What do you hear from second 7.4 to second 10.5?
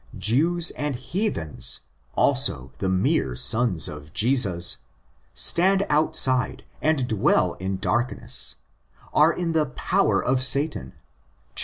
in darkness, are ''in the power of